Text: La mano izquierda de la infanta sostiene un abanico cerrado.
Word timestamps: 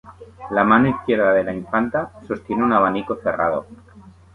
La 0.49 0.63
mano 0.63 0.87
izquierda 0.89 1.31
de 1.31 1.43
la 1.43 1.53
infanta 1.53 2.11
sostiene 2.27 2.63
un 2.63 2.73
abanico 2.73 3.17
cerrado. 3.17 3.67